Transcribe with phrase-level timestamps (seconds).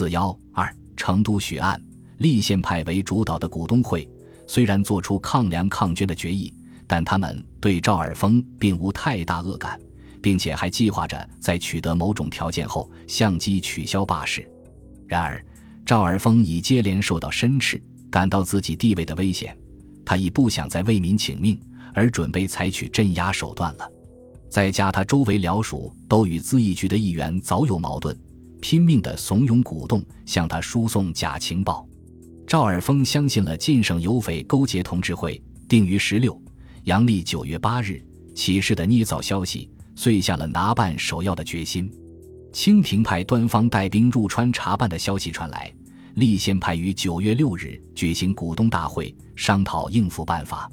[0.00, 1.78] 四幺二成都血案，
[2.20, 4.08] 立宪派为主导的股东会
[4.46, 6.50] 虽然做出抗粮抗捐的决议，
[6.86, 9.78] 但他们对赵尔丰并无太大恶感，
[10.22, 14.50] 并且还计划着在取得某种条件后相机取消罢市。
[15.06, 15.44] 然而，
[15.84, 17.78] 赵尔丰已接连受到申斥，
[18.10, 19.54] 感到自己地位的危险，
[20.02, 21.60] 他已不想再为民请命，
[21.92, 23.86] 而准备采取镇压手段了。
[24.48, 28.18] 再加他周围僚属都与咨议局的议员早有矛盾，
[28.60, 31.86] 拼命的怂恿鼓动，向他输送假情报。
[32.46, 36.40] 赵尔丰相信了晋省有匪勾结同志会定于十六
[36.84, 38.02] 阳历九月八日
[38.34, 41.90] 起事的捏造消息，遂下了拿办首要的决心。
[42.52, 45.72] 清廷派端方带兵入川查办的消息传来，
[46.14, 50.68] 立宪派于九月六日举行股东大会，商讨应付办法。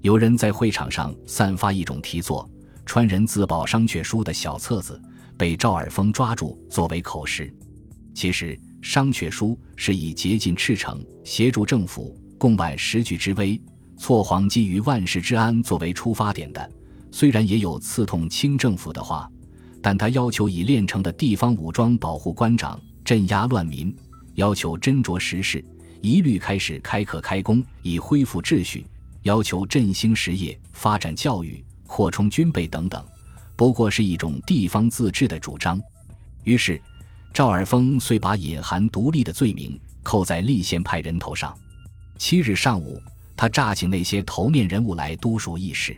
[0.00, 2.48] 有人在会场上散发一种题作。
[2.84, 5.00] 川人自保商榷书的小册子
[5.36, 7.52] 被赵尔丰抓住作为口实。
[8.14, 13.60] 其实商榷书是以竭尽赤诚协助政府共挽时局之危，
[13.96, 16.70] 挫皇基于万世之安作为出发点的。
[17.10, 19.30] 虽然也有刺痛清政府的话，
[19.80, 23.94] 但他要求以练成的地方武装保护官长，镇压乱民，
[24.34, 25.64] 要求斟酌时事，
[26.00, 28.86] 一律开始开课开工，以恢复秩序，
[29.22, 31.64] 要求振兴实业，发展教育。
[31.84, 33.04] 扩充军备等等，
[33.62, 35.80] 不过是一种地方自治的主张。
[36.42, 36.82] 于是，
[37.32, 41.56] 赵尔丰遂把隐含独立的罪名扣在立宪派人头上。
[42.18, 43.00] 七日上午，
[43.36, 45.96] 他诈请那些头面人物来督署议事：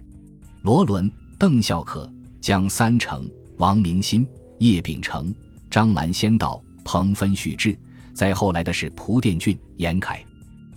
[0.60, 2.06] 罗伦、邓孝可、
[2.38, 3.26] 江三成、
[3.56, 5.34] 王明新、叶秉成、
[5.70, 7.74] 张兰先道、彭芬、许志，
[8.12, 10.22] 再后来的是蒲殿俊、严凯。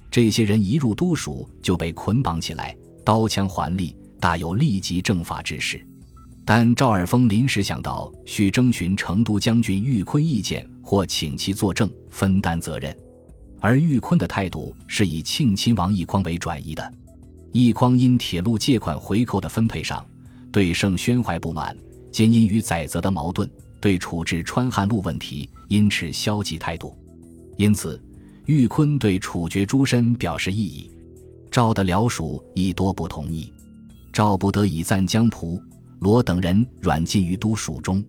[0.10, 3.94] 这些人一入都署就被捆绑起来，刀枪环立。
[4.22, 5.86] 大有立即正法之势，
[6.50, 12.96] 但赵尔丰临时想到需征询成都将军玉坤意见，或请其作证分担责任，
[13.60, 16.94] 而玉坤的态度是以庆亲王奕匡为转移的。
[17.52, 20.06] 奕匡因铁路借款回扣的分配上
[20.50, 21.76] 对盛宣怀不满，
[22.14, 23.50] 兼因与载泽的矛盾，
[23.82, 26.96] 对处置川汉路问题因持消极态度，
[27.58, 28.02] 因此
[28.46, 30.90] 玉坤对处决朱深表示异议，
[31.52, 33.52] 赵的僚属亦多不同意。
[34.14, 35.62] 赵不得已暂将仆、
[36.00, 38.04] 罗等人软禁于都署中，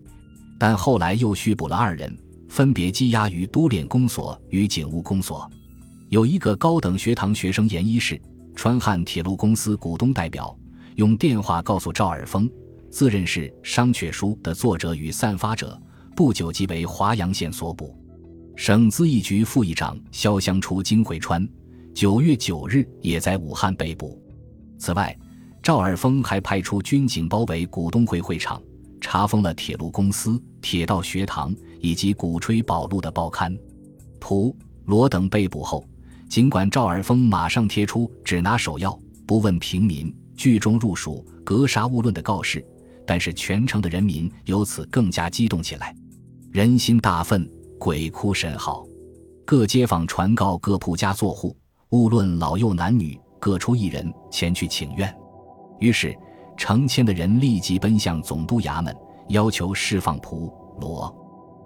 [0.59, 2.15] 但后来又续捕了二人，
[2.47, 5.49] 分别羁押于都练公所与警务公所。
[6.09, 8.19] 有一个高等学堂学生严一世，
[8.55, 10.57] 川汉铁路公司股东代表，
[10.95, 12.49] 用电话告诉赵尔丰，
[12.91, 15.79] 自认是商榷书的作者与散发者，
[16.15, 17.95] 不久即为华阳县所捕。
[18.55, 21.47] 省资议局副议长肖湘初经会川，
[21.93, 24.21] 九月九日也在武汉被捕。
[24.77, 25.17] 此外，
[25.61, 28.61] 赵尔丰还派出军警包围股东会会场，
[29.01, 33.55] 查封了铁路公司、铁道学堂以及鼓吹保路的报刊。
[34.19, 34.55] 蒲、
[34.85, 35.85] 罗等被捕后，
[36.27, 38.97] 尽管赵尔丰马上贴出只拿首要、
[39.27, 42.65] 不问平民、聚众入蜀、格杀勿论的告示，
[43.05, 45.95] 但是全城的人民由此更加激动起来，
[46.51, 47.47] 人心大愤，
[47.77, 48.85] 鬼哭神嚎。
[49.45, 51.55] 各街坊传告各铺家作户，
[51.89, 55.13] 勿论老幼男女，各出一人前去请愿。
[55.79, 56.15] 于是，
[56.57, 58.95] 成千的人立即奔向总督衙门，
[59.29, 61.13] 要求释放蒲罗。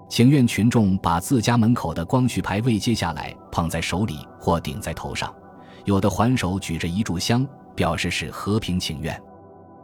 [0.10, 5.34] 请愿群众把自家门口的光绪牌未揭下来，捧在手里或顶在头上，
[5.86, 9.20] 有的还手举着一炷香，表示是和平请愿。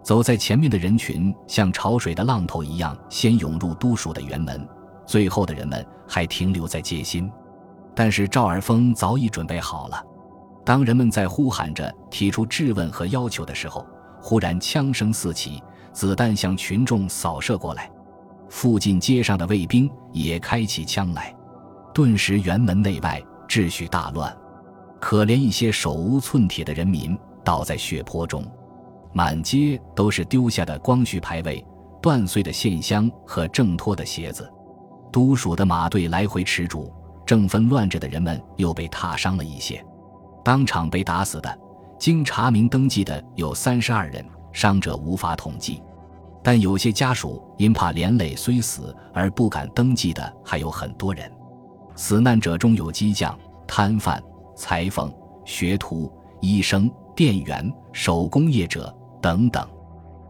[0.04, 4.68] 走在前面的人群像潮水的浪头一样，先涌入都署的辕门，
[5.06, 7.32] 最后的人们还停留在街心。
[7.96, 10.02] 但是赵尔丰早已准备好了。
[10.64, 13.86] 当人们在呼喊着提出质问和要求的时候，
[14.22, 15.62] 忽然枪声四起，
[15.94, 17.90] 子弹向群众扫射过来，
[18.50, 21.36] 附近街上的卫兵也开起枪来，
[21.94, 24.36] 顿时辕门内外秩序大乱，
[25.00, 28.46] 可怜一些手无寸铁的人民倒在血泊中，
[29.14, 31.66] 满街都是丢下的光绪牌位、
[32.02, 34.52] 断碎的线香和挣脱的鞋子，
[35.12, 36.94] 都署的马队来回驰逐，
[37.26, 39.84] 正纷乱着的人们又被踏伤了一些，
[40.44, 41.60] 当场被打死的。
[42.00, 45.84] 经查明登记的有三十二人，伤者无法统计，
[46.42, 51.30] 但有些家属因怕连累虽死而不敢登记的还有很多人。
[51.98, 53.38] 死难者中有机匠、
[53.68, 54.24] 摊贩、
[54.56, 55.14] 裁缝、
[55.44, 56.10] 学徒、
[56.40, 59.68] 医生、店员、手工业者等等。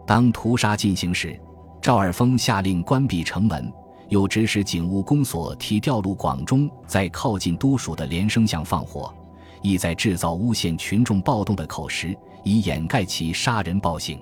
[0.07, 1.39] 当屠杀进行时，
[1.79, 3.71] 赵尔丰下令关闭城门，
[4.07, 9.13] 又指使警务公所替调入广中，在靠近都署的连生巷放火。
[9.61, 14.19] 意在制造诬陷群众暴动的口实，以掩盖其杀人暴行。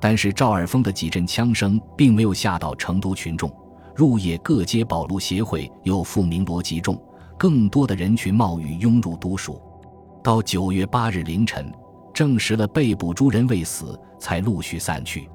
[0.00, 3.50] 但是赵尔丰的几阵枪声并没有吓到成都群众。
[3.94, 6.98] 入夜各街保路协会又复鸣锣集众，
[7.38, 9.60] 更多的人群冒雨涌入都署。
[10.24, 11.70] 到九月八日凌晨，
[12.14, 15.28] 证实了被捕诸人未死，才陆续散去。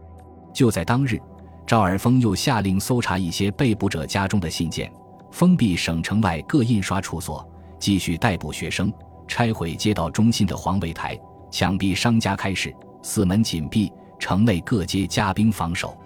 [0.52, 1.22] 就在当日，
[1.68, 4.92] 赵尔丰又下令搜查一些被捕者家中的信件，
[5.32, 7.48] 封闭省城外各印刷处所，
[7.78, 8.92] 继续逮捕学生，
[9.28, 11.20] 拆毁街道中心的黄围台，
[11.52, 15.98] 强逼商家开市，四门紧闭，城内各街加兵防守。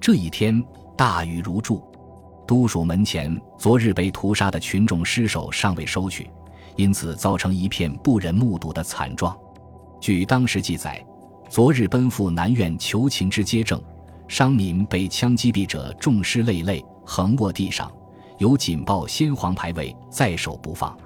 [0.00, 0.62] 这一天，
[0.96, 1.82] 大雨如注。
[2.46, 6.30] 都署门前昨日被屠杀的群众尸首尚未收取，
[6.76, 9.36] 因此造成一片不忍目睹的惨状。
[10.00, 11.04] 据当时记载，
[11.50, 13.78] 昨日奔赴南苑求情之街正，
[14.28, 17.92] 商民被枪击毙者重尸累累，横卧地上，
[18.38, 20.96] 有警报先皇牌位在手不放。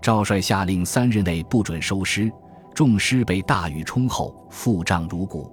[0.00, 2.30] 赵帅下令三日内不准收尸，
[2.74, 5.52] 众尸被大雨冲后腹胀如鼓。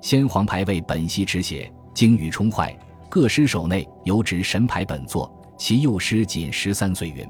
[0.00, 2.76] 先皇牌位本系只写经雨冲坏。
[3.10, 7.08] 各尸首内有指神牌本座，其幼师仅十三岁。
[7.08, 7.26] 云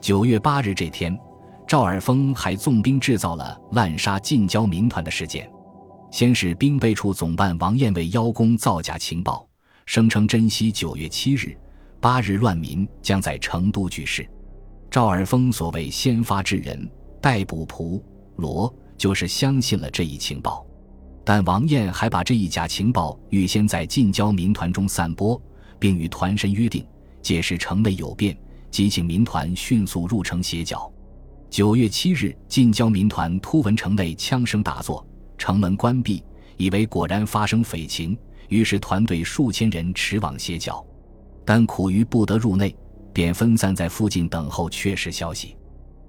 [0.00, 1.16] 九月八日这天，
[1.68, 5.48] 赵尔丰还纵兵制造了滥杀近郊民团的事件。
[6.10, 9.48] 先是兵备处总办王彦为邀功造假情报，
[9.86, 11.56] 声称珍惜九月七日、
[12.00, 14.28] 八日乱民将在成都举事。
[14.94, 16.88] 赵尔丰所谓先发制人，
[17.20, 18.00] 逮捕蒲
[18.36, 20.64] 罗，就是相信了这一情报。
[21.24, 25.42] 但王彦还把这一假情报预先在近郊民团中散播，
[25.80, 26.86] 并与团神约定，
[27.20, 28.38] 届时城内有变，
[28.70, 30.88] 即请民团迅速入城歇脚。
[31.50, 35.04] 九月七日，近郊民团突闻城内枪声大作，
[35.36, 36.22] 城门关闭，
[36.56, 38.16] 以为果然发生匪情，
[38.48, 40.86] 于是团队数千人驰往歇脚，
[41.44, 42.72] 但苦于不得入内，
[43.14, 45.56] 便分散在附近等候确实消息。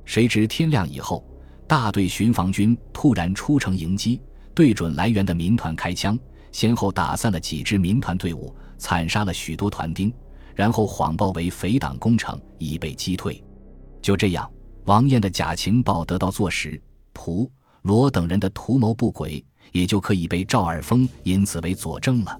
[0.03, 1.25] 谁知天亮以后，
[1.65, 4.19] 大队巡防军突然出城迎击。
[4.53, 6.17] 对准来源的民团开枪，
[6.51, 10.13] 先后打散了几支民团队伍，惨杀了许多团丁，
[10.55, 13.43] 然后谎报为匪党攻城，已被击退。
[14.01, 14.49] 就这样，
[14.85, 16.81] 王燕的假情报得到坐实，
[17.11, 19.43] 蒲罗等人的图谋不轨
[19.73, 22.39] 也就可以被赵尔丰因此为佐证了。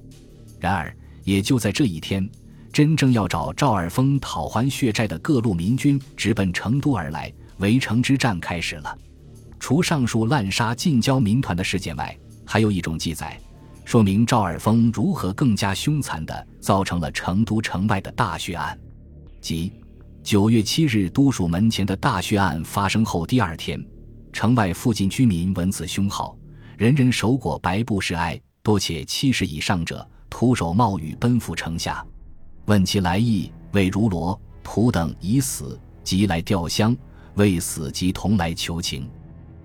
[0.58, 0.96] 然而，
[1.26, 2.30] 也就在这一天，
[2.76, 8.98] 真正要找赵尔丰讨还血债的各路民军直奔成都而来，围城之战开始了。
[9.62, 12.14] 除上述滥杀近郊民团的事件外，
[12.46, 13.40] 还有一种记载，
[13.86, 18.78] 说明赵尔丰如何更加凶残地造成了成都城外的大血案。
[19.40, 19.72] 即
[20.22, 23.82] 九月七日都署门前的大血案发生后第二天，
[24.34, 26.38] 城外附近居民闻此凶号，
[26.78, 32.06] 人人手裹白布示哀，多且七十以上者徒手冒雨奔赴城下，
[32.66, 36.96] 问其来意，谓如罗、仆等已死，即来吊香；
[37.36, 39.08] 未死即同来求情。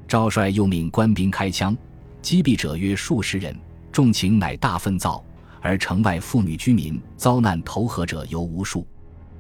[0.07, 1.77] 赵帅又命官兵开枪，
[2.21, 3.57] 击毙者约数十人，
[3.91, 5.25] 众情乃大愤躁。
[5.63, 8.87] 而城外妇女居民遭难投河者尤无数。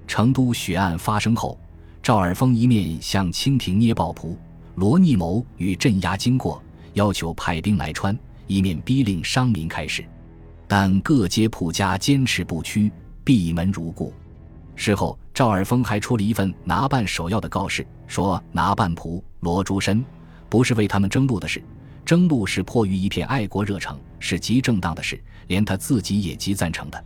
[0.06, 1.58] 成都血案发生后，
[2.02, 4.38] 赵尔丰一面向清廷捏爆蒲
[4.74, 6.62] 罗逆谋与镇压经过，
[6.94, 10.04] 要求派兵来川，一面逼令商民开市，
[10.66, 12.92] 但各街铺家坚持不屈，
[13.24, 14.12] 闭门如故。
[14.76, 20.04] 事后，赵尔丰还出了一份拿办首要的告示，说拿办仆罗诸身。
[20.48, 21.62] 不是为他们争路的事，
[22.04, 27.04] 争路是迫于一片爱国热诚，是极正当的事，连他自己也极赞成的。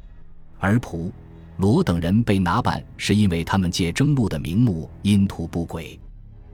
[0.59, 1.13] 而仆
[1.59, 6.01] 罗等人被拿办，是因为他们借争路的名目阴图不轨。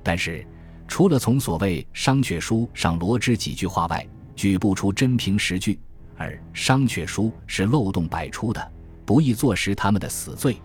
[0.03, 0.45] 但是，
[0.89, 4.05] 除了从所谓商榷书上罗织几句话外，
[4.35, 5.79] 举不出真凭实据。
[6.17, 8.73] 而商榷书是漏洞百出的，
[9.11, 10.57] 不易坐实他们的死罪，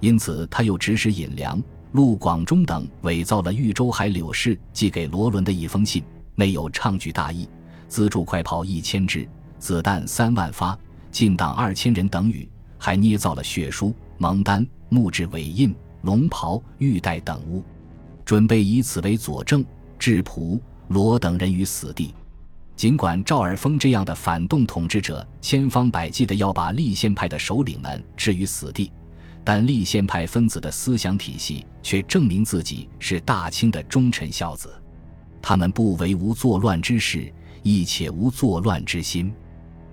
[0.00, 1.58] 因此他又指使尹良。
[1.92, 6.04] 陆广忠等伪造了豫州海柳氏寄给罗伦的一封信，
[6.34, 7.48] 内有唱举大义，
[7.88, 9.26] 资助快炮一千支，
[9.58, 10.78] 子弹三万发，
[11.10, 17.64] 进党二千人等语，还捏造了血书、蒙丹、木质尾印、龙袍、玉带等物，
[18.22, 19.64] 准备以此为佐证，
[19.98, 22.14] 置蒲罗等人于死地。
[22.78, 28.92] 尽管赵尔丰这样的反动统治者千方百计的要把立宪派的首领们置于死地。
[29.42, 34.72] 但立宪派分子的思想体系却证明自己是大清的忠臣孝子，
[35.42, 37.32] 他们不为无作乱之事，
[37.64, 39.34] 亦且无作乱之心。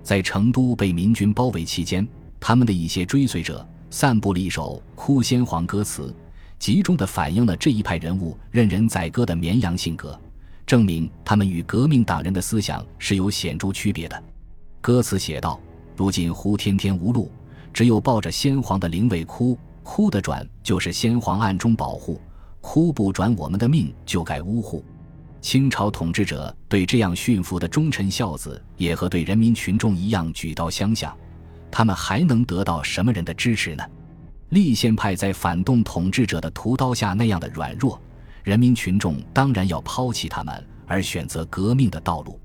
[0.04, 2.06] 在成都被民军包围期间，
[2.38, 6.14] 他们的一些追随者散布了一首哭先皇歌词，
[6.56, 10.16] 集中的反映了这一派人物任人宰割的绵羊性格，
[10.66, 14.22] 证明他们与革命党人的思想是有显著区别的。
[14.80, 15.60] 歌词写道
[15.96, 17.30] ：“如今胡天天无路。”
[17.72, 22.18] 只有抱着先皇的灵位哭，哭的转就是先皇暗中保护，
[22.62, 24.82] 哭不转我们的命就该呜呼。
[25.42, 31.14] 清朝统治者对这样驯服的忠臣孝子，也和对人民群众一样举刀相向，
[31.70, 33.84] 他们还能得到什么人的支持呢？
[34.48, 38.00] 立宪派在反动统治者的屠刀下那样的软弱，
[38.46, 42.40] 人民群众当然要抛弃他们，而选择革命的道路。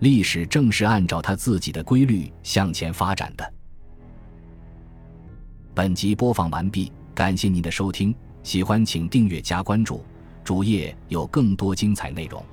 [0.00, 3.54] 历史正是按照他自己的规律向前发展的。
[5.72, 10.04] 本集播放完毕，感谢您的收听，喜欢请订阅加关注，
[10.44, 12.44] 主页有更多精彩内容。